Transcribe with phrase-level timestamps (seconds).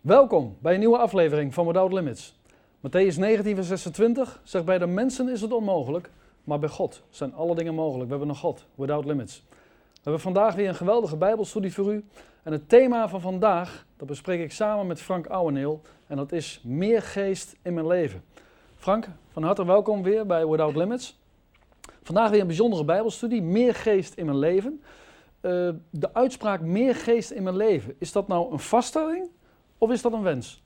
[0.00, 2.38] Welkom bij een nieuwe aflevering van Without Limits.
[2.76, 6.10] Matthäus 19, vers 26 zegt: Bij de mensen is het onmogelijk,
[6.44, 8.04] maar bij God zijn alle dingen mogelijk.
[8.04, 9.44] We hebben een God, Without Limits.
[9.92, 12.04] We hebben vandaag weer een geweldige Bijbelstudie voor u.
[12.42, 15.80] En het thema van vandaag, dat bespreek ik samen met Frank Ouweneel.
[16.06, 18.24] En dat is meer geest in mijn leven.
[18.76, 21.18] Frank, van harte welkom weer bij Without Limits.
[22.02, 24.82] Vandaag weer een bijzondere Bijbelstudie, meer geest in mijn leven.
[25.40, 29.28] Uh, de uitspraak meer geest in mijn leven, is dat nou een vaststelling
[29.80, 30.62] of is dat een wens?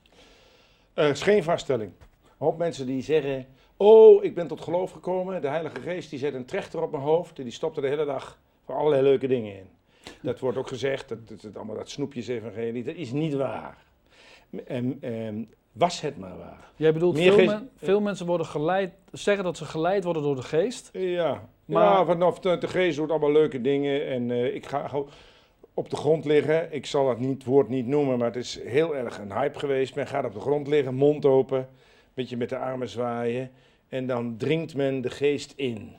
[0.93, 1.91] Het uh, is geen vaststelling.
[2.23, 3.45] Een hoop mensen die zeggen,
[3.77, 7.03] oh, ik ben tot geloof gekomen, de Heilige Geest die zet een trechter op mijn
[7.03, 9.69] hoofd en die stopt er de hele dag voor allerlei leuke dingen in.
[10.21, 13.77] Dat wordt ook gezegd, dat, dat, dat allemaal dat snoepjes-evangelie, dat is niet waar.
[14.65, 16.71] En, en, was het maar waar.
[16.75, 20.35] Jij bedoelt, veel, geest, men, veel mensen worden geleid, zeggen dat ze geleid worden door
[20.35, 20.89] de geest.
[20.93, 24.87] Ja, maar ja, vanaf de, de geest doet allemaal leuke dingen en uh, ik ga
[24.87, 25.09] gewoon
[25.75, 26.73] op de grond liggen.
[26.73, 29.95] Ik zal het niet, woord niet noemen, maar het is heel erg een hype geweest.
[29.95, 31.65] Men gaat op de grond liggen, mond open, een
[32.13, 33.51] beetje met de armen zwaaien.
[33.89, 35.91] En dan dringt men de geest in.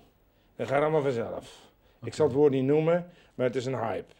[0.57, 1.71] Dat gaat allemaal vanzelf.
[2.05, 4.15] Ik zal het woord niet noemen, maar het is een hype.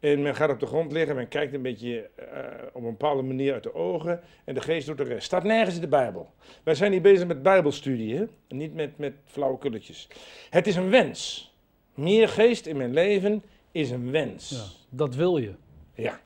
[0.00, 2.26] En men gaat op de grond liggen, men kijkt een beetje uh,
[2.72, 5.24] op een bepaalde manier uit de ogen en de geest doet de rest.
[5.26, 6.30] Staat nergens in de Bijbel.
[6.62, 10.08] Wij zijn hier bezig met Bijbelstudie, niet met, met flauwe kulletjes.
[10.50, 11.52] Het is een wens.
[11.94, 14.50] Meer geest in mijn leven is een wens.
[14.50, 15.54] Ja, dat wil je.
[15.94, 16.20] Ja.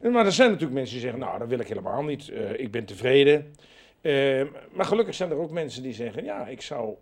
[0.00, 2.70] Maar er zijn natuurlijk mensen die zeggen, nou dat wil ik helemaal niet, uh, ik
[2.70, 3.54] ben tevreden.
[4.00, 6.94] Uh, maar gelukkig zijn er ook mensen die zeggen, ja ik zou,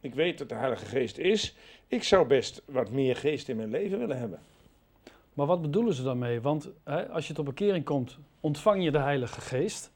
[0.00, 1.56] ik weet dat de Heilige Geest is,
[1.86, 4.40] ik zou best wat meer geest in mijn leven willen hebben.
[5.34, 6.40] Maar wat bedoelen ze daarmee?
[6.40, 9.92] Want hè, als je tot bekering komt, ontvang je de Heilige Geest.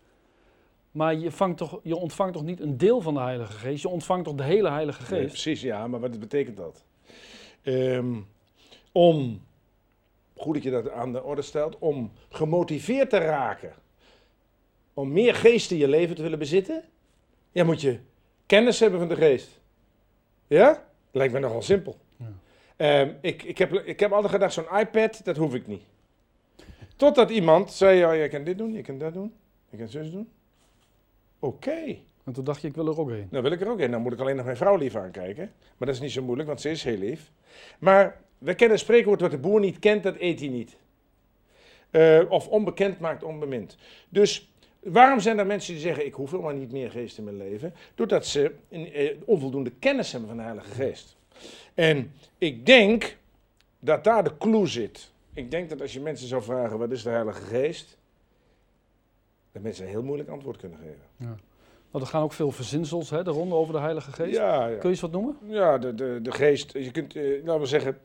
[0.91, 3.83] Maar je, vangt toch, je ontvangt toch niet een deel van de Heilige Geest?
[3.83, 5.11] Je ontvangt toch de hele Heilige Geest?
[5.11, 5.87] Nee, precies, ja.
[5.87, 6.85] Maar wat betekent dat?
[7.63, 8.27] Um,
[8.93, 9.43] om,
[10.37, 13.73] goed dat je dat aan de orde stelt, om gemotiveerd te raken,
[14.95, 16.85] om meer geest in je leven te willen bezitten,
[17.53, 17.99] ja, moet je
[18.47, 19.61] kennis hebben van de geest.
[20.47, 20.85] Ja?
[21.11, 21.97] Lijkt me nogal simpel.
[22.77, 25.83] Um, ik, ik, heb, ik heb altijd gedacht, zo'n iPad, dat hoef ik niet.
[26.97, 29.35] Totdat iemand zei, ja, je kan dit doen, je kan dat doen,
[29.71, 30.31] je kan zus doen.
[31.39, 31.71] Oké.
[31.71, 32.03] Okay.
[32.25, 33.29] En toen dacht je, ik wil er ook heen.
[33.31, 33.91] Nou wil ik er ook heen.
[33.91, 35.53] Dan moet ik alleen nog mijn vrouw lief aankijken.
[35.77, 37.31] Maar dat is niet zo moeilijk, want ze is heel lief.
[37.79, 40.77] Maar we kennen het spreekwoord, wat de boer niet kent, dat eet hij niet.
[41.91, 43.77] Uh, of onbekend maakt onbemind.
[44.09, 47.37] Dus waarom zijn er mensen die zeggen, ik hoef helemaal niet meer geest in mijn
[47.37, 47.75] leven?
[47.95, 51.17] Doordat ze een, uh, onvoldoende kennis hebben van de Heilige Geest.
[51.75, 53.17] En ik denk
[53.79, 55.11] dat daar de clue zit.
[55.33, 57.97] Ik denk dat als je mensen zou vragen, wat is de Heilige Geest?
[59.53, 61.03] Dat mensen een heel moeilijk antwoord kunnen geven.
[61.17, 61.37] Ja.
[61.91, 64.37] Want er gaan ook veel verzinsels hè, de ronde over de Heilige Geest.
[64.37, 64.69] Ja, ja.
[64.69, 65.37] Kun je eens wat noemen?
[65.43, 66.73] Ja, de, de, de geest.
[66.73, 67.99] Je kunt, uh, laten we zeggen,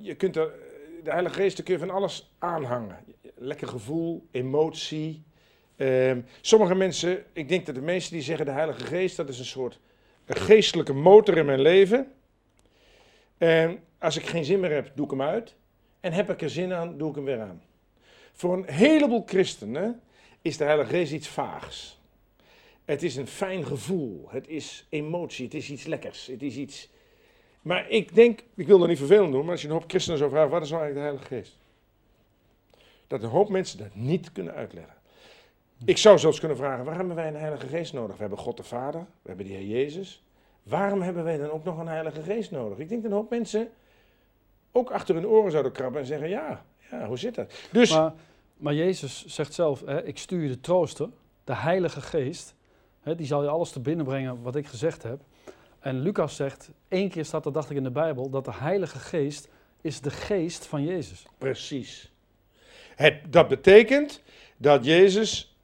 [0.00, 2.98] je kunt de Heilige Geest kun je van alles aanhangen.
[3.34, 5.22] Lekker gevoel, emotie.
[5.76, 9.38] Uh, sommige mensen, ik denk dat de meesten die zeggen de Heilige Geest, dat is
[9.38, 9.80] een soort
[10.24, 12.12] een geestelijke motor in mijn leven.
[13.38, 15.54] En als ik geen zin meer heb, doe ik hem uit.
[16.00, 17.62] En heb ik er zin aan, doe ik hem weer aan.
[18.32, 20.00] Voor een heleboel christenen
[20.42, 22.00] is de Heilige Geest iets vaags.
[22.84, 26.88] Het is een fijn gevoel, het is emotie, het is iets lekkers, het is iets
[27.62, 30.18] maar ik denk, ik wil er niet vervelend doen, maar als je een hoop christenen
[30.18, 31.58] zou vragen, wat is nou eigenlijk de Heilige Geest?
[33.06, 34.94] Dat een hoop mensen dat niet kunnen uitleggen.
[35.84, 38.14] Ik zou zelfs kunnen vragen, waarom hebben wij een Heilige Geest nodig?
[38.14, 40.22] We hebben God de Vader, we hebben de Heer Jezus.
[40.62, 42.78] Waarom hebben wij dan ook nog een Heilige Geest nodig?
[42.78, 43.68] Ik denk dat een hoop mensen
[44.72, 47.52] ook achter hun oren zouden krabben en zeggen, ja, ja hoe zit dat?
[47.70, 48.12] Dus, maar,
[48.56, 51.08] maar Jezus zegt zelf, hè, ik stuur je de trooster,
[51.44, 52.54] de Heilige Geest.
[53.00, 55.20] Hè, die zal je alles te binnen brengen wat ik gezegd heb.
[55.82, 58.98] En Lucas zegt, één keer staat er, dacht ik in de Bijbel, dat de Heilige
[58.98, 59.48] Geest
[59.80, 61.26] is de geest van Jezus.
[61.38, 62.12] Precies.
[62.96, 64.22] Het, dat betekent
[64.56, 65.56] dat Jezus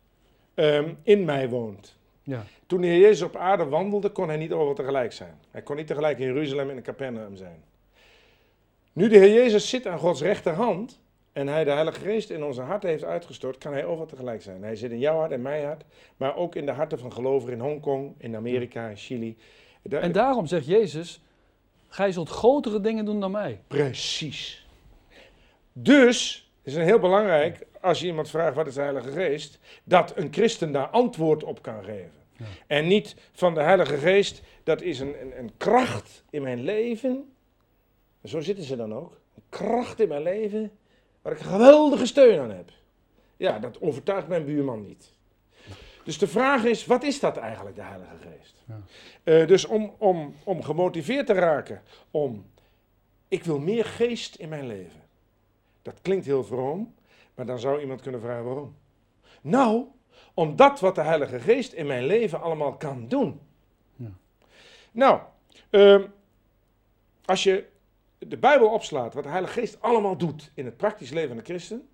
[0.54, 1.96] um, in mij woont.
[2.22, 2.44] Ja.
[2.66, 5.38] Toen de Heer Jezus op aarde wandelde, kon hij niet overal tegelijk zijn.
[5.50, 7.62] Hij kon niet tegelijk in Jeruzalem en in Capernaum zijn.
[8.92, 11.00] Nu de Heer Jezus zit aan Gods rechterhand
[11.32, 14.62] en hij de Heilige Geest in onze harten heeft uitgestort, kan hij overal tegelijk zijn.
[14.62, 15.84] Hij zit in jouw hart en mijn hart,
[16.16, 19.36] maar ook in de harten van gelovigen in Hongkong, in Amerika, in Chili.
[19.82, 21.20] En daarom zegt Jezus,
[21.88, 23.60] gij zult grotere dingen doen dan mij.
[23.66, 24.66] Precies.
[25.72, 29.58] Dus, het is een heel belangrijk, als je iemand vraagt wat is de Heilige Geest,
[29.84, 32.12] dat een christen daar antwoord op kan geven.
[32.36, 32.44] Ja.
[32.66, 37.32] En niet van de Heilige Geest, dat is een, een, een kracht in mijn leven.
[38.24, 39.20] Zo zitten ze dan ook.
[39.34, 40.70] Een kracht in mijn leven,
[41.22, 42.70] waar ik geweldige steun aan heb.
[43.36, 45.12] Ja, dat overtuigt mijn buurman niet.
[46.08, 48.62] Dus de vraag is, wat is dat eigenlijk, de Heilige Geest?
[48.66, 48.80] Ja.
[49.24, 52.50] Uh, dus om, om, om gemotiveerd te raken, om,
[53.28, 55.00] ik wil meer geest in mijn leven.
[55.82, 56.94] Dat klinkt heel vroom,
[57.34, 58.76] maar dan zou iemand kunnen vragen waarom.
[59.40, 59.84] Nou,
[60.34, 63.40] omdat wat de Heilige Geest in mijn leven allemaal kan doen.
[63.96, 64.12] Ja.
[64.92, 65.20] Nou,
[65.70, 66.06] ehm,
[67.24, 67.66] als je
[68.18, 71.44] de Bijbel opslaat, wat de Heilige Geest allemaal doet in het praktisch leven van de
[71.44, 71.88] christen,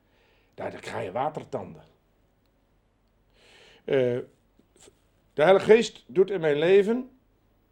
[0.54, 1.92] daar, daar krijg je watertanden.
[3.84, 4.18] Eh,
[5.34, 7.10] de Heilige Geest doet in mijn leven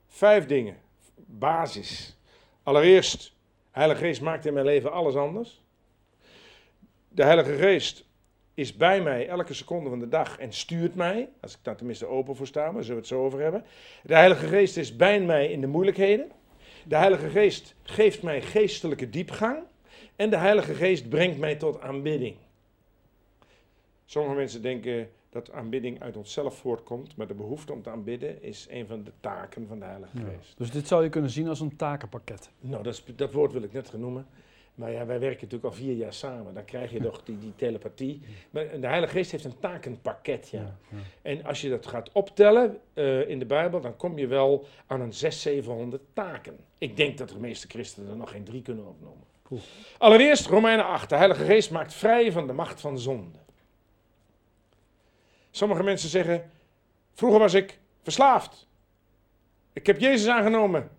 [0.08, 0.76] vijf dingen.
[1.14, 2.16] Basis.
[2.62, 3.22] Allereerst,
[3.72, 5.62] de Heilige Geest maakt in mijn leven alles anders.
[7.08, 8.04] De Heilige Geest
[8.54, 11.28] is bij mij elke seconde van de dag en stuurt mij.
[11.40, 13.64] Als ik daar tenminste open voor sta, maar zullen we het zo over hebben.
[14.02, 16.30] De Heilige Geest is bij mij in de moeilijkheden.
[16.84, 19.62] De Heilige Geest geeft mij geestelijke diepgang.
[20.16, 22.36] En de Heilige Geest brengt mij tot aanbidding.
[24.06, 28.66] Sommige mensen denken dat aanbidding uit onszelf voortkomt, maar de behoefte om te aanbidden is
[28.70, 30.24] een van de taken van de Heilige Ja.
[30.24, 30.58] Geest.
[30.58, 32.50] Dus dit zou je kunnen zien als een takenpakket.
[32.60, 34.26] Nou, dat, is, dat woord wil ik net genoemen.
[34.74, 36.54] Maar ja, wij werken natuurlijk al vier jaar samen.
[36.54, 38.20] Dan krijg je toch die, die telepathie.
[38.50, 40.78] Maar de Heilige Geest heeft een takenpakket, ja.
[40.88, 40.96] ja.
[41.22, 45.00] En als je dat gaat optellen eh, in de Bijbel, dan kom je wel aan
[45.00, 46.56] een 600, 700 taken.
[46.78, 49.30] Ik denk dat de meeste christenen er nog geen drie kunnen opnoemen.
[49.98, 51.08] Allereerst Romeinen 8.
[51.08, 53.38] De Heilige Geest maakt vrij van de macht van zonde.
[55.54, 56.50] Sommige mensen zeggen,
[57.14, 58.66] vroeger was ik verslaafd.
[59.72, 60.90] Ik heb Jezus aangenomen.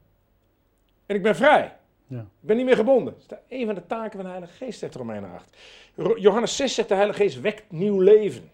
[1.05, 1.75] En ik ben vrij.
[2.07, 2.19] Ja.
[2.19, 3.15] Ik ben niet meer gebonden.
[3.27, 5.57] Dat is een van de taken van de Heilige Geest, zegt Romeinen 8.
[5.95, 8.49] Ro- Johannes 6 zegt de Heilige Geest wekt nieuw leven.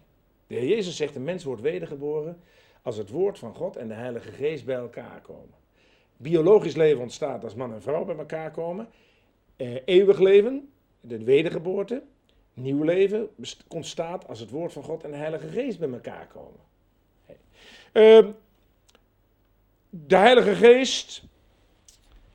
[0.46, 2.40] De Heer Jezus zegt, een mens wordt wedergeboren
[2.82, 5.54] als het woord van God en de Heilige Geest bij elkaar komen.
[6.16, 8.88] Biologisch leven ontstaat als man en vrouw bij elkaar komen.
[9.56, 10.70] Eh, eeuwig leven,
[11.00, 12.02] de wedergeboorte,
[12.54, 13.28] nieuw leven
[13.68, 16.60] ontstaat als het woord van God en de Heilige Geest bij elkaar komen.
[17.92, 18.30] Ehm,
[19.90, 21.22] de Heilige Geest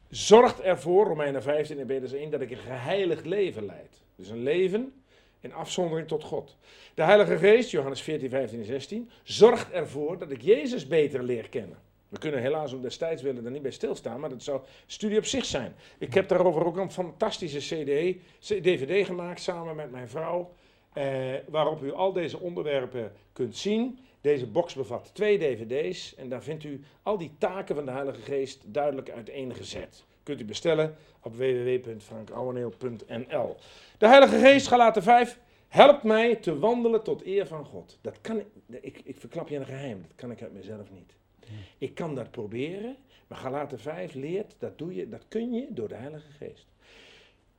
[0.09, 4.01] zorgt ervoor, Romeinen 15 en Petrus 1, dat ik een geheiligd leven leid.
[4.15, 4.93] Dus een leven
[5.39, 6.57] in afzondering tot God.
[6.93, 11.49] De Heilige Geest, Johannes 14, 15 en 16, zorgt ervoor dat ik Jezus beter leer
[11.49, 11.77] kennen.
[12.15, 15.25] We kunnen helaas om destijds willen er niet bij stilstaan, maar dat zou studie op
[15.25, 15.75] zich zijn.
[15.97, 20.53] Ik heb daarover ook een fantastische CD, DVD gemaakt samen met mijn vrouw,
[20.93, 23.99] eh, waarop u al deze onderwerpen kunt zien.
[24.21, 28.21] Deze box bevat twee DVD's en daar vindt u al die taken van de Heilige
[28.21, 30.03] Geest duidelijk uiteengezet.
[30.23, 33.55] Kunt u bestellen op www.frankouweneel.nl.
[33.97, 37.97] De Heilige Geest, Galaten 5, helpt mij te wandelen tot eer van God.
[38.01, 38.47] Dat kan ik,
[38.81, 41.13] ik, ik verklap je een geheim, dat kan ik uit mezelf niet.
[41.77, 42.95] Ik kan dat proberen,
[43.27, 46.67] maar Galaten 5 leert, dat, doe je, dat kun je door de Heilige Geest.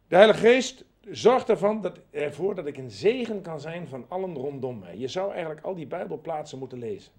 [0.09, 4.35] De Heilige Geest zorgt ervan dat, ervoor dat ik een zegen kan zijn van allen
[4.35, 4.97] rondom mij.
[4.99, 7.13] Je zou eigenlijk al die Bijbelplaatsen moeten lezen.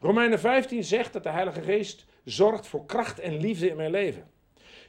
[0.00, 4.30] Romeinen 15 zegt dat de Heilige Geest zorgt voor kracht en liefde in mijn leven.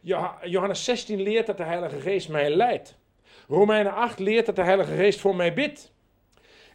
[0.01, 2.97] Jo- Johannes 16 leert dat de Heilige Geest mij leidt.
[3.47, 5.91] Romeinen 8 leert dat de Heilige Geest voor mij bidt.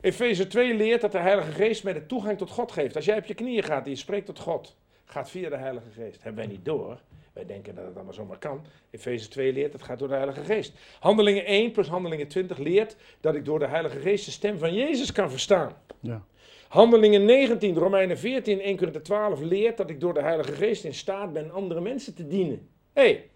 [0.04, 2.96] Efeze 2 leert dat de Heilige Geest mij de toegang tot God geeft.
[2.96, 5.90] Als jij op je knieën gaat en je spreekt tot God, gaat via de Heilige
[5.90, 6.22] Geest.
[6.22, 7.00] Hebben wij niet door.
[7.32, 8.64] Wij denken dat het allemaal zomaar kan.
[8.90, 10.72] Efeze 2 leert dat gaat door de Heilige Geest.
[11.00, 14.74] Handelingen 1 plus Handelingen 20 leert dat ik door de Heilige Geest de stem van
[14.74, 15.72] Jezus kan verstaan.
[16.00, 16.24] Ja.
[16.68, 20.94] Handelingen 19, Romeinen 14, 1 Korinther 12 leert dat ik door de Heilige Geest in
[20.94, 22.68] staat ben andere mensen te dienen.
[22.92, 23.30] Hé, hey.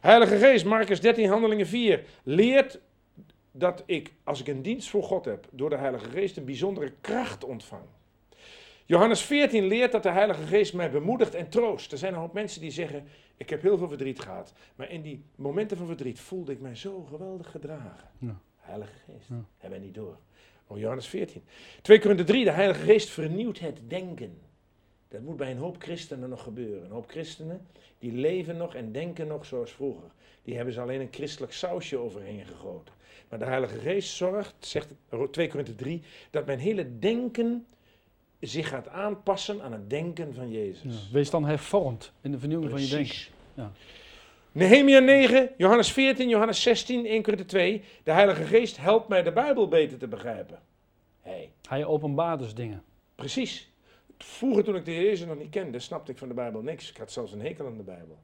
[0.00, 2.80] Heilige Geest, Marcus 13, Handelingen 4, leert
[3.58, 6.92] dat ik, als ik een dienst voor God heb, door de Heilige Geest een bijzondere
[7.00, 7.82] kracht ontvang.
[8.84, 11.92] Johannes 14 leert dat de Heilige Geest mij bemoedigt en troost.
[11.92, 13.04] Er zijn een hoop mensen die zeggen,
[13.36, 16.74] ik heb heel veel verdriet gehad, maar in die momenten van verdriet voelde ik mij
[16.76, 18.10] zo geweldig gedragen.
[18.18, 18.40] Ja.
[18.56, 19.44] Heilige Geest, Ja.
[19.58, 20.18] hebben niet door.
[20.66, 21.42] Oh, Johannes 14.
[21.82, 24.38] 2 Korinther 3, de Heilige Geest vernieuwt het denken.
[25.16, 26.84] Dat moet bij een hoop christenen nog gebeuren.
[26.84, 27.66] Een hoop christenen
[27.98, 30.10] die leven nog en denken nog zoals vroeger.
[30.42, 32.94] Die hebben ze alleen een christelijk sausje overheen gegoten.
[33.28, 34.88] Maar de Heilige Geest zorgt, zegt
[35.30, 37.66] 2 Korinther 3, dat mijn hele denken
[38.40, 40.58] zich gaat aanpassen aan het denken van Ja.
[40.58, 41.10] Jezus.
[41.12, 43.16] Wees dan hervormd in de vernieuwing van je denken.
[43.54, 43.72] Ja.
[44.52, 47.82] Nehemia 9, Johannes 14, Johannes 16, 1 Korinther 2.
[48.02, 50.58] De Heilige Geest helpt mij de Bijbel beter te begrijpen.
[51.20, 52.82] Hey, Hij openbaart dus dingen.
[53.14, 53.70] precies.
[54.18, 56.90] Vroeger toen ik de Heer Jezus nog niet kende, snapte ik van de Bijbel niks.
[56.90, 58.18] Ik had zelfs een hekel aan de Bijbel.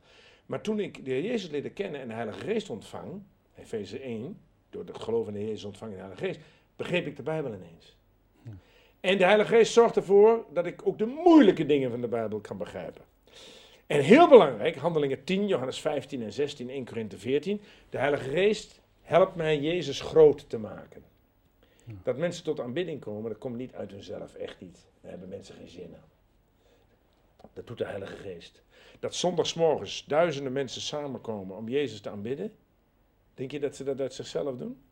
[0.46, 3.22] Maar toen ik de Heer Jezus leerde kennen en de Heilige Geest ontvang,
[3.54, 6.40] Efeze 1, door het geloof in de Heer Jezus ontvang in de Heilige Geest,
[6.76, 7.96] begreep ik de Bijbel ineens.
[9.00, 12.40] En de Heilige Geest zorgt ervoor dat ik ook de moeilijke dingen van de Bijbel
[12.40, 13.02] kan begrijpen.
[13.86, 17.60] En heel belangrijk, handelingen 10, Johannes 15 en 16, 1 Korinthe 14.
[17.90, 21.02] De Heilige Geest helpt mij Jezus groot te maken.
[22.02, 24.86] Dat mensen tot aanbidding komen, dat komt niet uit hunzelf, echt niet.
[25.02, 26.10] Daar hebben mensen geen zin aan.
[27.52, 28.62] Dat doet de Heilige Geest.
[29.00, 32.56] Dat zondagsmorgens duizenden mensen samenkomen om Jezus te aanbidden.
[33.34, 34.82] Denk je dat ze dat uit zichzelf doen?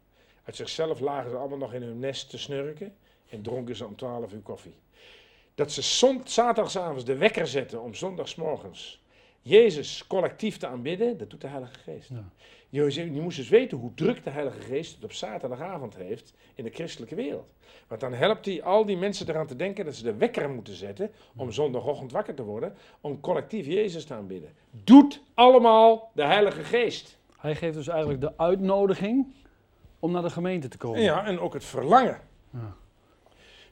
[0.45, 2.97] Uit zichzelf lagen ze allemaal nog in hun nest te snurken.
[3.29, 4.75] en dronken ze om 12 uur koffie.
[5.55, 6.35] Dat ze zond,
[7.05, 9.02] de wekker zetten om zondagsmorgens
[9.43, 12.11] Jezus collectief te aanbidden, dat doet de Heilige Geest.
[12.71, 16.65] Je, je moest dus weten hoe druk de Heilige Geest het op zaterdagavond heeft in
[16.65, 17.53] de christelijke wereld.
[17.89, 20.75] Want dan helpt hij al die mensen eraan te denken dat ze de wekker moeten
[20.75, 24.50] zetten om zondagochtend wakker te worden, om collectief Jezus te aanbidden.
[24.71, 27.19] Doet allemaal de Heilige Geest.
[27.37, 29.35] Hij geeft dus eigenlijk de uitnodiging
[29.99, 31.03] om naar de gemeente te komen.
[31.03, 32.21] Ja, en ook het verlangen.
[32.50, 32.75] Ja.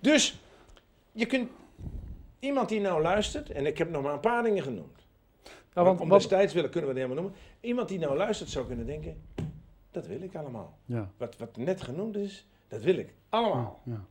[0.01, 0.41] Dus
[1.13, 1.51] je kunt
[2.39, 4.98] iemand die nou luistert, en ik heb nog maar een paar dingen genoemd.
[5.75, 7.43] Ja, want, om wat- destijds willen kunnen we het helemaal noemen.
[7.61, 9.23] Iemand die nou luistert zou kunnen denken,
[9.91, 10.79] dat wil ik allemaal.
[10.85, 11.11] ja.
[11.17, 13.81] Wat, wat net genoemd is, dat wil ik allemaal.
[13.85, 14.05] Ja.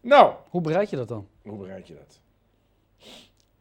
[0.00, 1.28] Nou, Hoe bereid je dat dan?
[1.42, 2.20] hoe bereid je dat?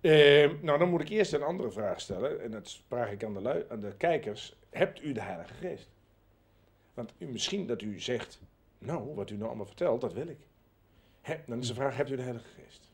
[0.02, 2.42] Ehm, nou, dan moet ik eerst een andere vraag stellen.
[2.42, 4.56] En dat vraag ik aan de, lui- aan de kijkers.
[4.70, 5.90] Hebt u de Heilige Geest?
[6.94, 8.40] Want u, misschien dat u zegt,
[8.78, 10.38] nou, wat u nou allemaal vertelt, dat wil ik.
[11.46, 12.89] Dan is de vraag, hebt u de Heilige Geest?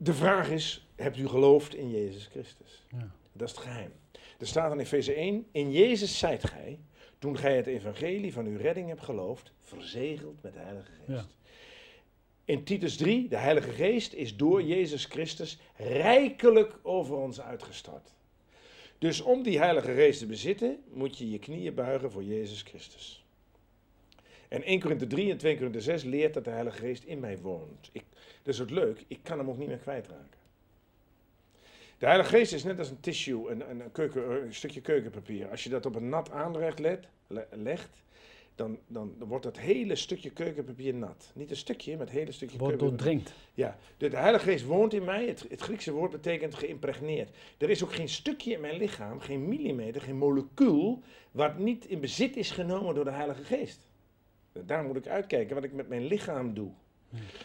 [0.00, 2.86] De vraag is, hebt u geloofd in Jezus Christus?
[2.90, 3.10] Ja.
[3.32, 3.92] Dat is het geheim.
[4.38, 6.78] Er staat in Efeze 1, in Jezus zijt gij,
[7.18, 11.08] toen gij het evangelie van uw redding hebt geloofd, verzegeld met de Heilige Geest.
[11.08, 11.26] Ja.
[12.44, 18.14] In Titus 3, de Heilige Geest is door Jezus Christus rijkelijk over ons uitgestort.
[18.98, 23.24] Dus om die Heilige Geest te bezitten, moet je je knieën buigen voor Jezus Christus.
[24.48, 27.38] En 1 Korinthe 3 en 2 Korinthe 6 leert dat de Heilige Geest in mij
[27.38, 27.88] woont.
[27.92, 28.04] Ik,
[28.42, 30.36] dat is ook leuk, ik kan hem ook niet meer kwijtraken.
[31.98, 35.48] De Heilige Geest is net als een tissue, een, een, keuken, een stukje keukenpapier.
[35.48, 38.02] Als je dat op een nat aanrecht let- le- legt,
[38.54, 41.30] dan, dan, wordt dat hele stukje keukenpapier nat.
[41.34, 43.14] Niet een stukje, maar het hele stukje Wordt keukenpapier.
[43.16, 43.32] doordringt.
[43.54, 45.26] Ja, de, de Heilige Geest woont in mij.
[45.26, 47.30] Het, het Griekse woord betekent geïmpregneerd.
[47.58, 52.00] Er is ook geen stukje in mijn lichaam, geen millimeter, geen molecuul, wat niet in
[52.00, 53.87] bezit is genomen door de Heilige Geest.
[54.52, 56.70] Daar moet ik uitkijken wat ik met mijn lichaam doe.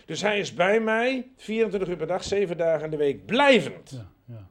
[0.06, 3.90] Dus hij is bij mij 24 uur per dag, 7 dagen in de week, blijvend.
[3.90, 4.48] Ja, ja.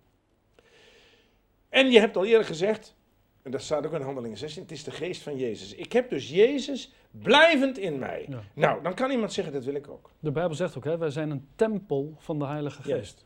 [1.69, 2.97] En je hebt al eerder gezegd,
[3.43, 5.75] en dat staat ook in Handelingen 16, het is de geest van Jezus.
[5.75, 8.29] Ik heb dus Jezus blijvend in mij.
[8.55, 10.11] Nou, dan kan iemand zeggen, dat wil ik ook.
[10.19, 13.25] De Bijbel zegt ook, hè, wij zijn een tempel van de Heilige Geest.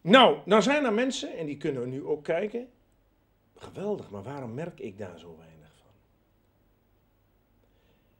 [0.00, 2.68] Nou, dan zijn er mensen, en die kunnen nu ook kijken.
[3.56, 5.55] Geweldig, maar waarom merk ik daar zo weinig?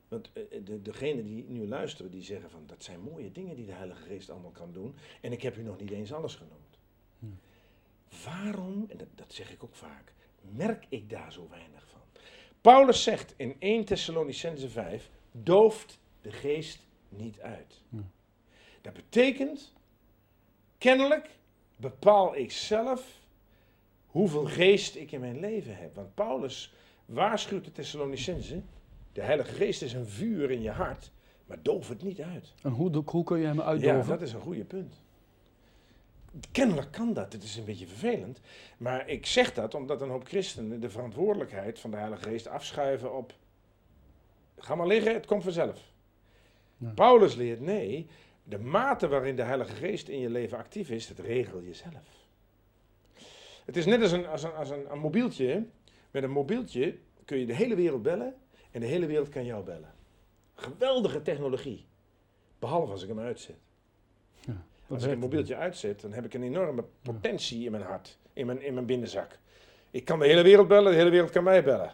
[0.08, 3.66] Want eh, de, degenen die nu luisteren, die zeggen van, dat zijn mooie dingen die
[3.66, 4.94] de Heilige Geest allemaal kan doen.
[5.20, 6.78] En ik heb u nog niet eens alles genoemd.
[7.18, 7.26] Hm.
[8.24, 12.00] Waarom, en dat, dat zeg ik ook vaak, merk ik daar zo weinig van?
[12.60, 17.82] Paulus zegt in 1 Thessalonicense 5, dooft de geest niet uit.
[17.88, 17.96] Hm.
[18.80, 19.72] Dat betekent,
[20.78, 21.30] kennelijk
[21.76, 23.20] bepaal ik zelf
[24.06, 25.94] hoeveel geest ik in mijn leven heb.
[25.94, 28.62] Want Paulus waarschuwt de Thessalonicense,
[29.16, 31.10] de Heilige Geest is een vuur in je hart,
[31.46, 32.52] maar doof het niet uit.
[32.62, 34.08] En hoe, hoe kun je hem Ja, uitdoven?
[34.08, 34.94] dat is een goede punt.
[36.52, 38.40] Kennelijk kan dat, het is een beetje vervelend.
[38.78, 43.16] Maar ik zeg dat omdat een hoop christenen de verantwoordelijkheid van de Heilige Geest afschuiven
[43.16, 43.34] op.
[44.58, 45.92] Ga maar liggen, het komt vanzelf.
[46.76, 46.88] Ja.
[46.94, 48.06] Paulus leert nee,
[48.44, 52.28] de mate waarin de Heilige Geest in je leven actief is, dat regel je zelf.
[53.64, 55.66] Het is net als een, als een, als een, een mobieltje.
[56.10, 58.34] Met een mobieltje kun je de hele wereld bellen
[58.76, 59.94] en de hele wereld kan jou bellen.
[60.54, 61.86] Geweldige technologie.
[62.58, 63.56] Behalve als ik hem uitzet.
[64.46, 64.56] Dat
[64.88, 68.46] Als ik een mobieltje uitzet, dan heb ik een enorme potentie in mijn hart, in
[68.46, 69.38] mijn, in mijn binnenzak.
[69.90, 71.92] Ik kan de hele wereld bellen, de hele wereld kan mij bellen.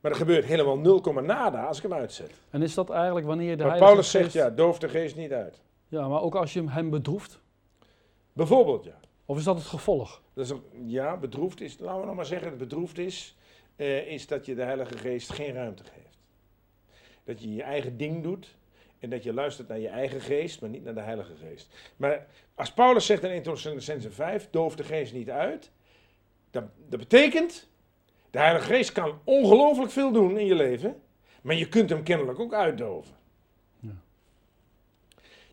[0.00, 2.32] Maar er gebeurt helemaal 0, nada als ik hem uitzet.
[2.50, 4.32] En is dat eigenlijk wanneer de maar Heilige Paulus Geest...
[4.32, 5.60] zegt, ja, doof de geest niet uit.
[5.88, 7.40] Ja, maar ook als je hem bedroeft?
[8.32, 9.00] Bijvoorbeeld, ja.
[9.24, 10.22] Of is dat het gevolg?
[10.32, 13.36] Dat is een- ja, bedroefd is, laten we nog maar zeggen, dat bedroefd is,
[13.80, 16.18] eh, is dat je de Heilige Geest geen ruimte geeft.
[17.24, 18.56] Dat je je eigen ding doet
[18.98, 21.68] en dat je luistert naar je eigen geest, maar niet naar de Heilige Geest.
[21.96, 25.70] Maar als Paulus zegt in 1 Thessalonicense 5, doof de geest niet uit,
[26.50, 27.68] dat, dat betekent,
[28.30, 31.00] de Heilige Geest kan ongelooflijk veel doen in je leven,
[31.42, 33.14] maar je kunt hem kennelijk ook uitdoven.
[33.78, 33.96] Ja.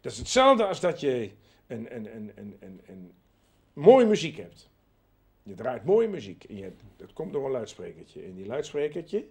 [0.02, 1.32] Dat is hetzelfde als dat je
[1.68, 3.14] een, een, een, een, een, een
[3.74, 4.70] mooie muziek hebt.
[5.48, 6.44] Je draait mooie muziek.
[6.44, 8.22] En je, dat komt door een luidsprekertje.
[8.22, 9.26] En die luidsprekertje,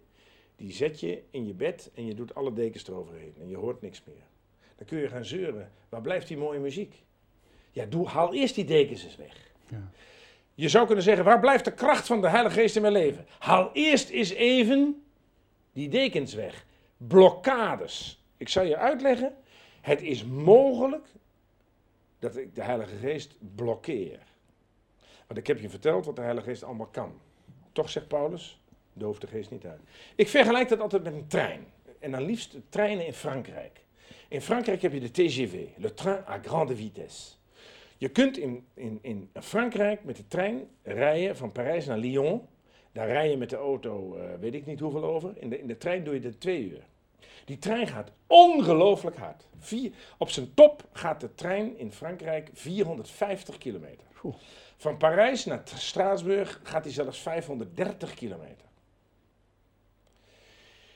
[0.56, 3.35] die zet je in je bed en je doet alle dekens eroverheen.
[3.40, 4.25] En je hoort niks meer.
[4.76, 5.73] Dan kun je gaan zeuren.
[5.88, 7.04] Waar blijft die mooie muziek?
[7.70, 9.50] Ja, doe, haal eerst die dekens eens weg.
[9.68, 9.90] Ja.
[10.54, 13.26] Je zou kunnen zeggen, waar blijft de kracht van de Heilige Geest in mijn leven?
[13.38, 15.04] Haal eerst eens even
[15.73, 16.66] die dekens weg.
[16.96, 18.25] Blokkades.
[18.37, 19.37] Ik zal je uitleggen,
[19.80, 21.06] het is mogelijk
[22.18, 24.18] dat ik de Heilige Geest blokkeer.
[25.26, 27.21] Want ik heb je verteld wat de Heilige Geest allemaal kan.
[27.73, 28.61] Toch zegt Paulus,
[28.99, 29.80] Doof de geest niet uit.
[30.14, 31.66] Ik vergelijk dat altijd met een trein.
[31.99, 33.85] En dan liefst treinen in Frankrijk.
[34.28, 37.35] In Frankrijk heb je de TGV, le train à grande vitesse.
[37.97, 42.42] Je kunt in, in, in Frankrijk met de trein rijden van Parijs naar Lyon.
[42.92, 45.33] Daar rij je met de auto, eh, weet ik niet hoeveel over.
[45.37, 46.87] In de, in de trein doe je het twee uur.
[47.46, 49.46] Die trein gaat ongelooflijk hard.
[49.58, 54.06] Vier, op zijn top gaat de trein in Frankrijk 450 kilometer.
[54.76, 58.66] Van Parijs naar Straatsburg gaat hij zelfs 530 kilometer.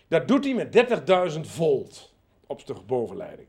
[0.09, 2.13] Dat doet hij met 30.000 volt
[2.47, 3.49] op de bovenleiding.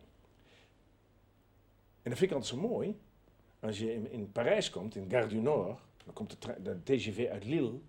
[2.01, 2.99] En dat vind ik altijd zo mooi.
[3.59, 7.27] Als je in, in Parijs komt, in Gare du Nord, dan komt de, de TGV
[7.31, 7.79] uit Lille.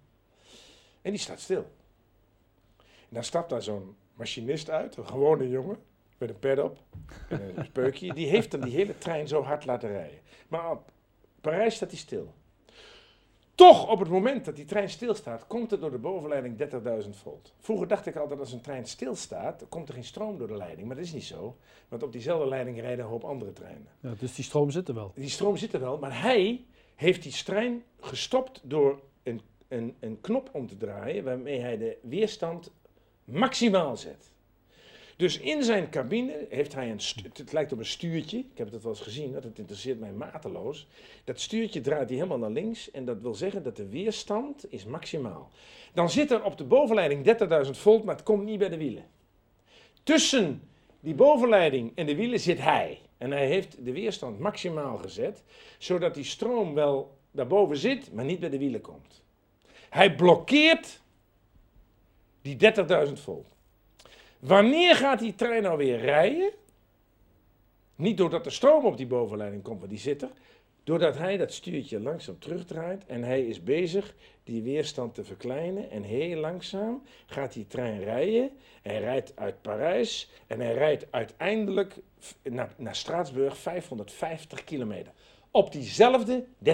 [1.02, 1.71] En die staat stil.
[2.78, 5.79] En dan stapt daar zo'n machinist uit, een gewone jongen,
[6.19, 6.79] met een pet op
[7.29, 8.14] en een speukje.
[8.14, 10.19] Die heeft dan die hele trein zo hard laten rijden.
[10.49, 10.91] Maar op
[11.41, 12.35] Parijs staat hij stil.
[13.55, 16.59] Toch, op het moment dat die trein stilstaat, komt er door de bovenleiding
[17.05, 17.52] 30.000 volt.
[17.59, 20.87] Vroeger dacht ik altijd, als een trein stilstaat, komt er geen stroom door de leiding.
[20.87, 21.57] Maar dat is niet zo,
[21.88, 23.88] want op diezelfde leiding rijden een hoop andere treinen.
[24.00, 25.12] Ja, dus die stroom zit er wel.
[25.14, 26.64] Die stroom zit er wel, maar hij
[26.95, 31.99] heeft die trein gestopt door een, een, een knop om te draaien waarmee hij de
[32.02, 32.71] weerstand
[33.25, 34.31] maximaal zet.
[35.17, 37.00] Dus in zijn cabine heeft hij een,
[37.33, 40.12] het lijkt op een stuurtje, ik heb het wel eens gezien, dat het interesseert mij
[40.12, 40.87] mateloos.
[41.25, 44.85] Dat stuurtje draait hij helemaal naar links en dat wil zeggen dat de weerstand is
[44.85, 45.50] maximaal.
[45.95, 49.05] Dan zit er op de bovenleiding 30.000 volt, maar het komt niet bij de wielen.
[50.02, 50.62] Tussen
[51.00, 53.00] die bovenleiding en de wielen zit hij.
[53.19, 55.43] En hij heeft de weerstand maximaal gezet,
[55.79, 59.23] zodat die stroom wel daarboven zit, maar niet bij de wielen komt.
[59.91, 61.02] Hij blokkeert
[62.43, 62.57] die
[63.07, 63.47] 30.000 volt.
[64.39, 66.51] Wanneer gaat die trein nou weer rijden?
[67.95, 70.31] Niet doordat er stroom op die bovenleiding komt, maar die zit er.
[70.85, 75.91] Doordat hij dat stuurtje langzaam terugdraait en hij is bezig die weerstand te verkleinen.
[75.91, 78.51] En heel langzaam gaat die trein rijden.
[78.83, 81.95] Hij rijdt uit Parijs en hij rijdt uiteindelijk
[82.43, 85.12] naar, naar Straatsburg 550 kilometer.
[85.55, 86.71] Op diezelfde 30.000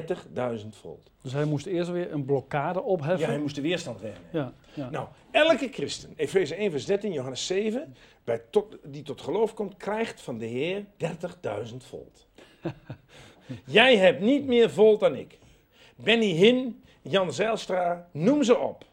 [0.71, 1.11] volt.
[1.23, 3.29] Dus hij moest eerst weer een blokkade Ja, opheffen.
[3.29, 4.31] hij moest de weerstand wegnemen.
[4.33, 4.91] Ja, ja.
[4.91, 9.77] Nou, elke christen, Efeze 1 vers 13, Johannes 7, bij tot, die tot geloof komt,
[9.77, 10.85] krijgt van de Heer
[11.71, 12.27] 30.000 volt.
[13.64, 15.38] Jij hebt niet meer volt dan ik.
[15.97, 18.85] Benny Hinn, Jan Zijlstra, noem ze op.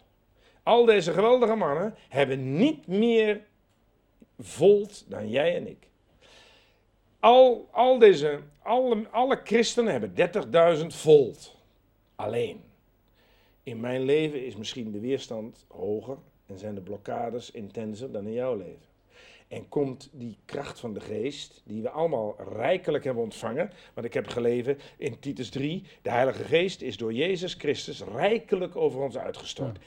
[0.63, 3.41] Al deze geweldige mannen hebben niet meer
[4.39, 5.87] volt dan jij en ik.
[7.25, 10.13] Al, al deze, alle, alle christenen hebben
[10.79, 11.55] 30.000 volt.
[12.15, 12.63] Alleen.
[13.63, 18.33] In mijn leven is misschien de weerstand hoger en zijn de blokkades intenser dan in
[18.33, 18.85] jouw leven.
[19.47, 24.13] En komt die kracht van de geest, die we allemaal rijkelijk hebben ontvangen, want ik
[24.13, 29.17] heb gelezen in Titus 3, de Heilige Geest is door Jezus Christus rijkelijk over ons
[29.17, 29.79] uitgestort.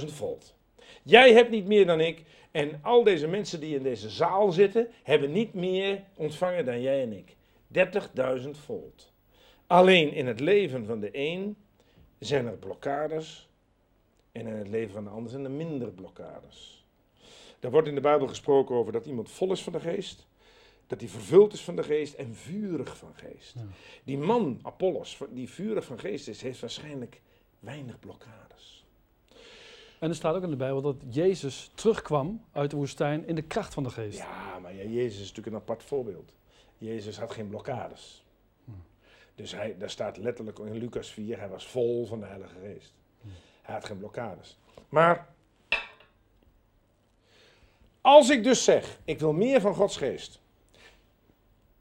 [0.00, 0.54] 30.000 volt.
[1.02, 2.22] Jij hebt niet meer dan ik
[2.52, 7.02] en al deze mensen die in deze zaal zitten, hebben niet meer ontvangen dan jij
[7.02, 7.36] en ik.
[8.42, 9.12] 30.000 volt.
[9.66, 11.56] Alleen in het leven van de een
[12.18, 13.48] zijn er blokkades
[14.32, 16.86] en in het leven van de ander zijn er minder blokkades.
[17.60, 20.26] Daar wordt in de Bijbel gesproken over dat iemand vol is van de geest,
[20.86, 23.54] dat hij vervuld is van de geest en vurig van geest.
[23.54, 23.66] Ja.
[24.04, 27.20] Die man, Apollos, die vurig van geest is, heeft waarschijnlijk
[27.58, 28.51] weinig blokkades.
[30.02, 33.42] En er staat ook in de Bijbel dat Jezus terugkwam uit de woestijn in de
[33.42, 34.18] kracht van de geest.
[34.18, 36.32] Ja, maar ja, Jezus is natuurlijk een apart voorbeeld.
[36.78, 38.24] Jezus had geen blokkades.
[39.34, 42.92] Dus hij, daar staat letterlijk in Lucas 4, hij was vol van de Heilige Geest.
[43.62, 44.58] Hij had geen blokkades.
[44.88, 45.28] Maar
[48.00, 50.40] als ik dus zeg, ik wil meer van Gods geest,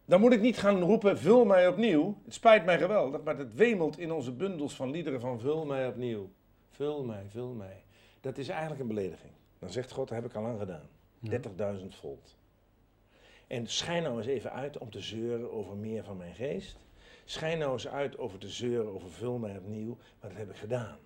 [0.05, 2.17] dan moet ik niet gaan roepen, vul mij opnieuw.
[2.25, 5.87] Het spijt mij geweldig, maar het wemelt in onze bundels van liederen van vul mij
[5.87, 6.29] opnieuw.
[6.69, 7.83] Vul mij, vul mij.
[8.21, 9.31] Dat is eigenlijk een belediging.
[9.59, 10.89] Dan zegt God, dat heb ik al lang gedaan.
[11.79, 12.37] 30.000 volt.
[13.47, 16.77] En schijn nou eens even uit om te zeuren over meer van mijn geest.
[17.25, 20.55] Schijn nou eens uit over te zeuren over vul mij opnieuw, maar dat heb ik
[20.55, 20.97] gedaan.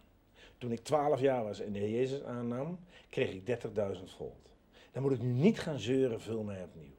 [0.58, 3.64] Toen ik 12 jaar was en de Heer Jezus aannam, kreeg ik
[3.98, 4.50] 30.000 volt.
[4.92, 6.96] Dan moet ik nu niet gaan zeuren, vul mij opnieuw.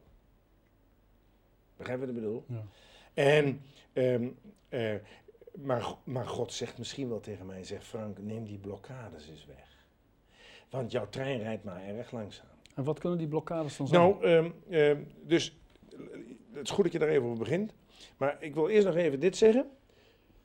[1.76, 2.44] Begrijp je wat ik bedoel?
[2.48, 2.64] Ja.
[3.14, 3.60] En,
[3.92, 4.28] ehm,
[4.68, 4.94] eh,
[5.54, 9.75] maar, maar God zegt misschien wel tegen mij, zegt Frank, neem die blokkades eens weg.
[10.70, 12.46] Want jouw trein rijdt maar erg langzaam.
[12.74, 14.00] En wat kunnen die blokkades dan zijn?
[14.00, 15.56] Nou, ehm, ehm, dus
[16.52, 17.72] het is goed dat je daar even over begint.
[18.16, 19.70] Maar ik wil eerst nog even dit zeggen.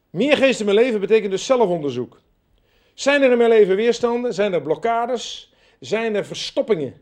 [0.10, 2.21] Meer geest in mijn leven betekent dus zelfonderzoek.
[2.93, 4.34] Zijn er in mijn leven weerstanden?
[4.34, 5.53] Zijn er blokkades?
[5.79, 7.01] Zijn er verstoppingen?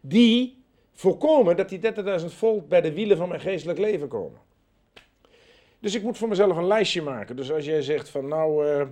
[0.00, 1.78] Die voorkomen dat die
[2.20, 4.40] 30.000 volt bij de wielen van mijn geestelijk leven komen.
[5.80, 7.36] Dus ik moet voor mezelf een lijstje maken.
[7.36, 8.86] Dus als jij zegt van nou, eh,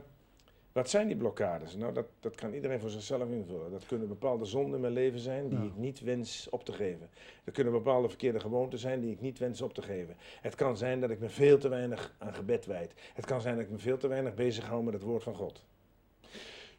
[0.77, 1.77] Wat zijn die blokkades?
[1.77, 3.71] Nou, dat, dat kan iedereen voor zichzelf invullen.
[3.71, 5.65] Dat kunnen bepaalde zonden in mijn leven zijn die Ja.
[5.65, 7.09] ik niet wens op te geven.
[7.45, 10.17] Dat kunnen bepaalde verkeerde gewoonten zijn die ik niet wens op te geven.
[10.41, 12.93] Het kan zijn dat ik me veel te weinig aan gebed wijd.
[13.15, 15.35] Het kan zijn dat ik me veel te weinig bezig hou met het woord van
[15.35, 15.63] God.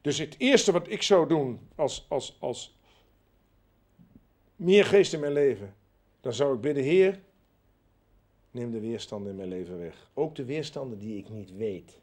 [0.01, 2.79] Dus het eerste wat ik zou doen als, als, als
[4.55, 5.75] meer geest in mijn leven,
[6.21, 7.19] dan zou ik bidden, Heer,
[8.51, 10.09] neem de weerstanden in mijn leven weg.
[10.13, 11.99] Ook de weerstanden die ik niet weet.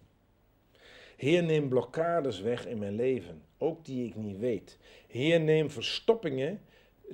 [1.17, 4.79] Heer, neem blokkades weg in mijn leven, ook die ik niet weet.
[5.07, 6.61] Heer, neem verstoppingen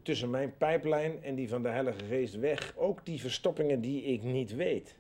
[0.03, 4.23] tussen mijn pijplijn en die van de Heilige Geest weg, ook die verstoppingen die ik
[4.23, 4.99] niet weet.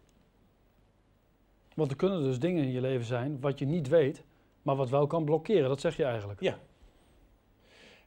[1.74, 4.22] Want er kunnen dus dingen in je leven zijn wat je niet weet,
[4.62, 5.68] maar wat wel kan blokkeren.
[5.68, 6.40] Dat zeg je eigenlijk.
[6.40, 6.58] Ja.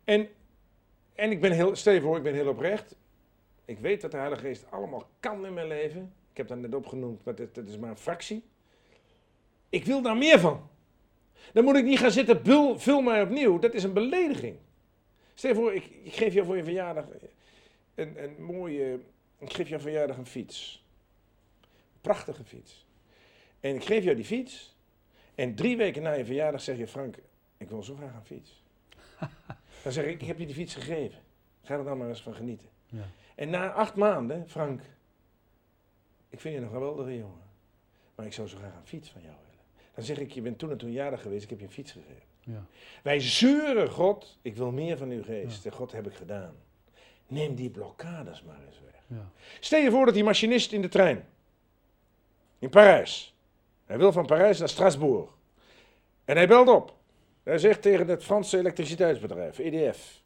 [0.04, 0.28] En,
[1.14, 2.96] en ik ben heel, stel je voor, ik ben heel oprecht.
[3.66, 6.14] Ik weet dat de Heilige Geest allemaal kan in mijn leven.
[6.32, 8.44] Ik heb dat net opgenoemd, maar dat, dat is maar een fractie.
[9.70, 10.70] Ik wil daar meer van.
[11.54, 13.60] Dan moet ik niet gaan zitten, bul, vul mij opnieuw.
[13.60, 14.58] Dat is een belediging.
[15.34, 17.06] Stel je voor, ik, ik geef jou voor je verjaardag
[17.96, 19.00] een, een mooie...
[19.38, 20.84] Ik geef jou verjaardag een fiets.
[22.02, 22.86] Prachtige fiets.
[23.60, 24.76] En ik geef jou die fiets.
[25.36, 27.16] En drie weken na je verjaardag zeg je, Frank,
[27.58, 28.64] ik wil zo graag een fiets.
[29.84, 31.20] Dan zeg ik, ik heb je die fiets gegeven.
[31.64, 32.68] Ga er dan maar eens van genieten.
[32.86, 33.08] Ja.
[33.36, 34.82] En na acht maanden, Frank,
[36.30, 37.42] ik vind je een geweldige jongen.
[38.16, 39.53] Maar ik zou zo graag een fiets van jou willen.
[39.96, 41.92] Dan zeg ik, je bent toen en toen jarig geweest, ik heb je een fiets
[41.92, 42.24] gegeven.
[42.40, 42.66] Ja.
[43.04, 45.66] Wij zeuren God, ik wil meer van uw geest.
[45.66, 46.56] En God heb ik gedaan.
[47.28, 49.20] Neem die blokkades maar eens weg.
[49.20, 49.32] Ja.
[49.60, 51.26] Stel je voor dat die machinist in de trein,
[52.60, 53.36] in Parijs,
[53.86, 55.30] hij wil van Parijs naar Strasbourg.
[56.26, 56.96] En hij belt op.
[57.44, 60.24] Hij zegt tegen het Franse elektriciteitsbedrijf, EDF,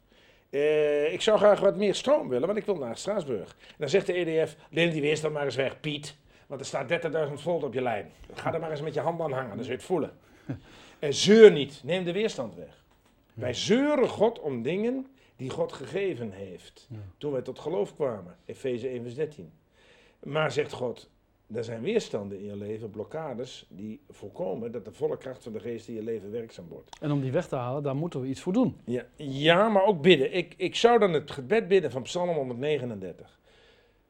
[0.50, 3.56] eh, ik zou graag wat meer stroom willen, want ik wil naar Straatsburg.
[3.60, 6.16] En dan zegt de EDF, neem die weerstand maar eens weg, Piet.
[6.48, 6.90] Want er staat
[7.28, 8.10] 30.000 volt op je lijn.
[8.34, 10.12] Ga er maar eens met je hand aan hangen, dan zul je het voelen.
[10.98, 12.84] En zeur niet, neem de weerstand weg.
[13.34, 15.06] Wij zeuren God om dingen
[15.36, 16.86] die God gegeven heeft.
[16.90, 16.96] Ja.
[17.18, 19.52] Toen wij tot geloof kwamen, Efeze 1 vers 13.
[20.22, 21.10] Maar zegt God,
[21.54, 25.60] er zijn weerstanden in je leven, blokkades, die voorkomen dat de volle kracht van de
[25.60, 26.98] geest in je leven werkzaam wordt.
[27.00, 28.76] En om die weg te halen, daar moeten we iets voor doen.
[28.84, 30.34] Ja, ja maar ook bidden.
[30.34, 33.37] Ik, ik zou dan het gebed bidden van Psalm 139.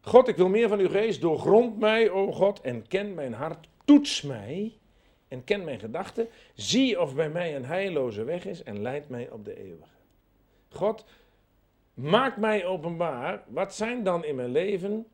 [0.00, 1.20] God, ik wil meer van uw geest.
[1.20, 3.68] Doorgrond mij, o God, en ken mijn hart.
[3.84, 4.78] Toets mij
[5.28, 6.28] en ken mijn gedachten.
[6.54, 9.96] Zie of bij mij een heilloze weg is en leid mij op de eeuwige.
[10.68, 11.04] God,
[11.94, 13.44] maak mij openbaar.
[13.48, 15.06] Wat zijn dan in mijn leven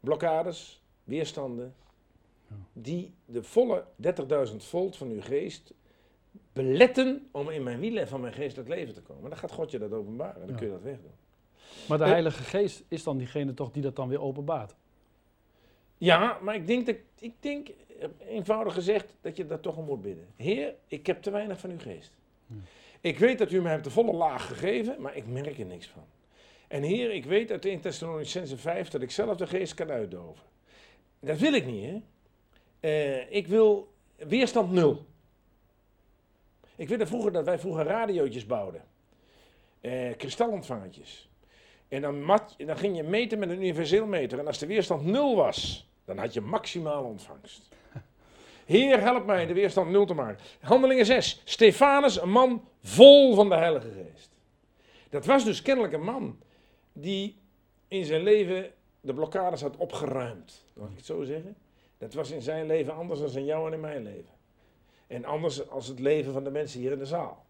[0.00, 1.74] blokkades, weerstanden,
[2.72, 3.84] die de volle
[4.50, 5.74] 30.000 volt van uw geest
[6.52, 9.30] beletten om in mijn wielen van mijn geestelijk leven te komen.
[9.30, 11.12] Dan gaat God je dat openbaren, dan kun je dat wegdoen.
[11.88, 12.10] Maar de Eh.
[12.10, 14.74] Heilige Geest is dan diegene toch die dat dan weer openbaart.
[15.98, 19.84] Ja, maar ik denk, dat, ik denk eh, eenvoudig gezegd dat je dat toch om
[19.84, 20.26] moet bidden.
[20.36, 22.12] Heer, ik heb te weinig van uw geest.
[22.46, 22.54] Ja.
[23.00, 25.86] Ik weet dat u mij hebt de volle laag gegeven, maar ik merk er niks
[25.86, 26.04] van.
[26.68, 30.44] En Heer, ik weet uit 1 Thessalonicense 5 dat ik zelf de geest kan uitdoven.
[31.20, 32.00] Dat wil ik niet, hè.
[32.80, 35.06] Eh, ik wil weerstand nul.
[36.76, 38.84] Ik weet dat, vroeger, dat wij vroeger radiootjes bouwden.
[39.80, 41.28] Eh kristalontvangertjes.
[41.92, 44.38] En dan, mat, dan ging je meten met een universeel meter.
[44.38, 47.68] En als de weerstand nul was, dan had je maximale ontvangst.
[48.64, 50.44] Heer, help mij de weerstand nul te maken.
[50.60, 51.40] Handelingen 6.
[51.44, 54.30] Stefanus, een man vol van de Heilige Geest.
[55.10, 56.38] Dat was dus kennelijk een man
[56.92, 57.36] die
[57.88, 60.64] in zijn leven de blokkades had opgeruimd.
[60.72, 61.56] Mag ik het zo zeggen?
[61.98, 64.34] Dat was in zijn leven anders dan in jou en in mijn leven.
[65.06, 67.44] En anders als het leven van de mensen hier in de zaal.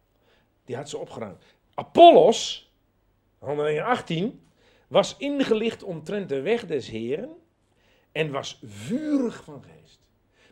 [0.65, 1.45] Die had ze opgeruimd.
[1.75, 2.62] Apollos,
[3.43, 4.43] handelingen 18,
[4.89, 7.37] was ingelicht omtrent de weg des Heren
[8.13, 10.01] en was vurig van geest.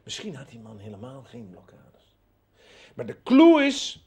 [0.04, 2.16] Misschien had die man helemaal geen blokkades.
[2.94, 4.06] Maar de clue is,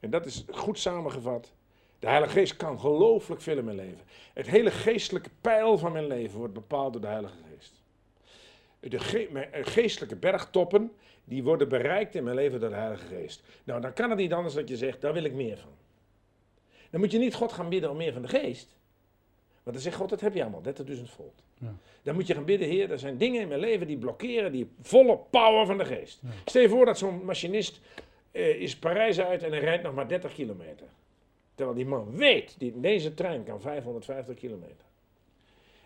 [0.00, 1.52] en dat is goed samengevat,
[1.98, 4.04] de Heilige Geest kan gelooflijk veel in mijn leven.
[4.34, 7.72] Het hele geestelijke pijl van mijn leven wordt bepaald door de Heilige Geest.
[8.80, 10.92] De eh, geestelijke bergtoppen,
[11.24, 13.42] die worden bereikt in mijn leven door de Heilige Geest.
[13.64, 15.79] Nou, dan kan het niet anders dat je zegt, daar wil ik meer van.
[16.90, 18.78] Dan moet je niet God gaan bidden om meer van de Geest.
[19.62, 21.42] Want dan zegt God, dat heb je allemaal, 30.000 volt.
[21.58, 21.74] Ja.
[22.02, 24.70] Dan moet je gaan bidden, Heer, er zijn dingen in mijn leven die blokkeren die
[24.80, 26.20] volle power van de Geest.
[26.22, 26.28] Ja.
[26.44, 27.80] Stel je voor dat zo'n machinist
[28.30, 30.86] eh, is Parijs uit en hij rijdt nog maar 30 kilometer.
[31.54, 34.89] Terwijl die man weet, die, deze trein kan 550 kilometer.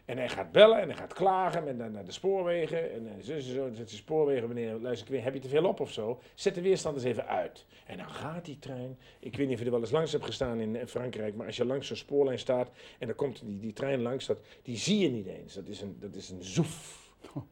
[0.05, 2.93] En hij gaat bellen en hij gaat klagen met, naar, naar de spoorwegen.
[2.93, 5.64] En eh, zo, zo, zegt de spoorwegen, meneer, luister, ik weet, heb je te veel
[5.64, 6.21] op of zo?
[6.35, 7.67] Zet de weerstand eens even uit.
[7.87, 8.99] En dan gaat die trein.
[9.19, 11.47] Ik weet niet of je er wel eens langs hebt gestaan in, eh, Frankrijk, maar
[11.47, 14.77] als je langs zo'n spoorlijn staat en dan komt die, die trein langs, dat, die
[14.77, 15.55] zie je niet eens.
[15.55, 17.03] Dat is een, dat is een zoef.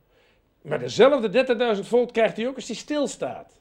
[0.63, 3.61] Maar dezelfde 30.000 volt krijgt hij ook als die stilstaat.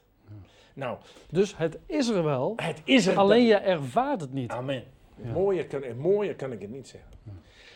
[0.74, 0.98] Nou,
[1.30, 3.16] Dus het is er wel, het is er.
[3.16, 4.50] alleen je ervaart het niet.
[4.50, 4.84] Amen.
[5.16, 5.32] Ja.
[5.32, 7.10] Mooier, kan, mooier kan ik het niet zeggen.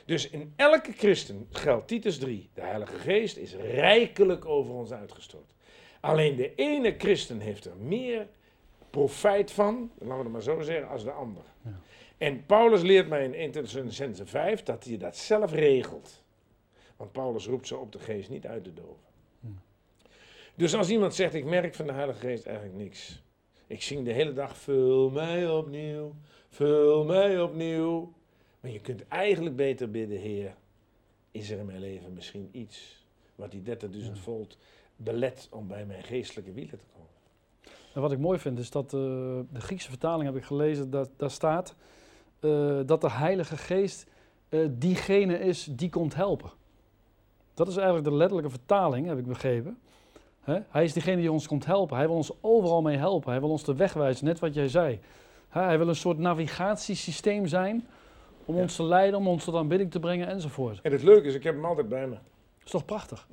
[0.07, 2.49] Dus in elke christen geldt Titus 3.
[2.55, 5.55] De Heilige Geest is rijkelijk over ons uitgestort.
[6.01, 8.29] Alleen de ene christen heeft er meer
[8.91, 11.43] profijt van, laten we het maar zo zeggen, als de ander.
[11.65, 11.81] Ja.
[12.19, 16.23] En Paulus leert mij in 1 Thessalonicense 5 dat hij dat zelf regelt.
[16.97, 19.05] Want Paulus roept ze op de geest niet uit te doven.
[19.41, 19.47] Hm.
[20.55, 23.23] Dus als iemand zegt, ik merk van de Heilige Geest eigenlijk niks.
[23.67, 26.15] Ik zing de hele dag, vul mij opnieuw,
[26.49, 28.13] vul mij opnieuw.
[28.67, 30.55] Maar je kunt eigenlijk beter bidden, Heer,
[31.31, 34.15] is er in mijn leven misschien iets wat die 30.000 Ja.
[34.15, 34.59] volt
[34.97, 37.11] belet om bij mijn geestelijke wielen te komen.
[37.95, 38.91] En wat ik mooi vind is dat eh,
[39.51, 41.75] de Griekse vertaling heb ik gelezen, dat, daar staat
[42.41, 44.07] eh, dat de Heilige Geest
[44.49, 46.51] eh, diegene is die komt helpen.
[47.55, 49.79] Dat is eigenlijk de letterlijke vertaling, heb ik begrepen.
[50.45, 51.97] Hij is diegene die ons komt helpen.
[51.97, 53.31] Hij wil ons overal mee helpen.
[53.31, 55.01] Hij wil ons de weg wijzen, net wat jij zei.
[55.49, 57.87] Hij wil een soort navigatiesysteem zijn
[58.47, 58.61] om Ja.
[58.63, 60.81] ons te leiden, om ons tot aanbidding te brengen enzovoort.
[60.81, 62.15] En het leuke is, ik heb hem altijd bij me.
[62.15, 63.29] Dat is toch prachtig?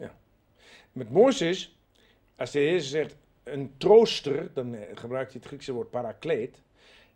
[0.93, 1.77] Het mooiste is,
[2.35, 6.61] als de Heer zegt een trooster, dan eh, gebruikt hij het Griekse woord parakleet.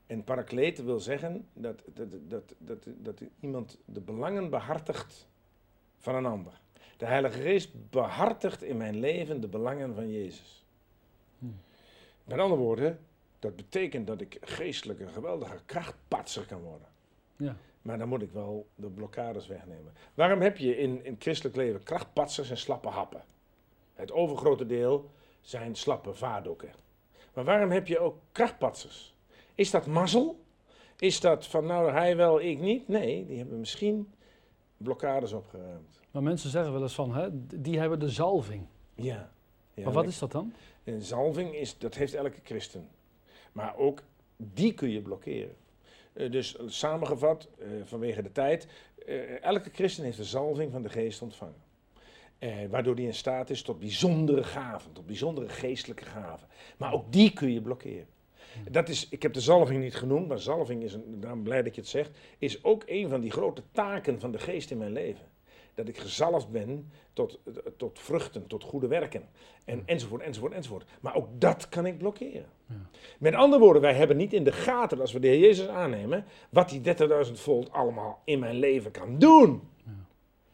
[0.08, 5.28] En parakleet wil zeggen dat, dat, dat, dat, dat iemand de belangen behartigt
[5.98, 6.54] van een ander.
[6.98, 10.66] De Heilige Geest behartigt in mijn leven de belangen van Jezus.
[11.40, 11.60] Hmm.
[12.24, 13.00] Met andere woorden,
[13.40, 16.88] dat betekent dat ik geestelijk een geweldige krachtpatser kan worden.
[17.36, 17.56] Ja.
[17.88, 19.94] Maar dan moet ik wel de blokkades wegnemen.
[20.14, 23.24] Waarom heb je in, in het christelijk leven krachtpatsers en slappe happen?
[23.94, 25.10] Het overgrote deel
[25.42, 26.70] zijn slappe vaardoeken.
[27.34, 29.16] Maar waarom heb je ook krachtpatsers?
[29.56, 30.40] Is dat mazzel?
[30.98, 32.88] Is dat van nou hij wel, ik niet?
[32.88, 34.14] Nee, die hebben misschien
[34.78, 36.00] blokkades opgeruimd.
[36.12, 37.30] Maar mensen zeggen wel eens van, hè,
[37.62, 38.66] die hebben de zalving.
[38.96, 39.32] Ja.
[39.74, 40.54] ja maar wat is dat dan?
[40.84, 42.90] Een zalving is, dat heeft elke christen.
[43.52, 44.04] Maar ook
[44.38, 45.56] die kun je blokkeren.
[46.18, 48.68] Eh, dus samengevat, eh, vanwege de tijd,
[49.06, 51.66] eh, elke christen heeft de zalving van de geest ontvangen.
[52.70, 56.48] Waardoor die in staat is tot bijzondere gaven, tot bijzondere geestelijke gaven.
[56.78, 58.08] Maar ook die kun je blokkeren.
[58.72, 61.76] Dat is, ik heb de zalving niet genoemd, maar zalving is, een, daarom blij dat
[61.76, 64.92] je het zegt, is ook een van die grote taken van de geest in mijn
[64.92, 65.26] leven.
[65.78, 67.40] Dat ik gezalfd ben tot,
[67.78, 69.30] tot vruchten, tot goede werken.
[69.66, 70.86] En, enzovoort, enzovoort, enzovoort.
[71.02, 72.46] Maar ook dat kan ik blokkeren.
[72.66, 72.76] Ja.
[73.20, 76.26] Met andere woorden, wij hebben niet in de gaten, als we de Heer Jezus aannemen,
[76.50, 76.82] wat die
[77.28, 79.62] 30.000 volt allemaal in mijn leven kan doen.
[79.84, 79.92] Ja.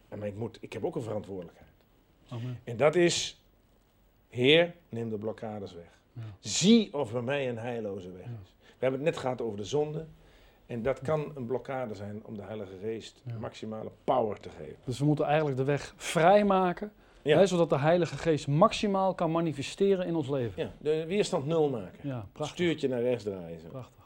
[0.10, 1.72] En maar ik, moet, ik heb ook een verantwoordelijkheid.
[2.28, 2.60] Amen.
[2.64, 3.44] En dat is,
[4.30, 6.00] Heer, neem de blokkades weg.
[6.14, 6.22] Ja.
[6.40, 8.56] Zie of er mij een heilloze weg is.
[8.60, 10.08] We hebben het net gehad over de zonde.
[10.74, 13.34] En dat kan een blokkade zijn om de Heilige Geest Ja.
[13.40, 14.76] maximale power te geven.
[14.86, 17.38] Dus we moeten eigenlijk de weg vrijmaken, Ja.
[17.38, 20.64] hè, zodat de Heilige Geest maximaal kan manifesteren in ons leven.
[20.64, 22.00] Ja, de weerstand nul maken.
[22.10, 22.56] Ja, prachtig.
[22.56, 23.60] Stuurtje naar rechts draaien.
[23.60, 23.68] zo.
[23.68, 24.03] prachtig.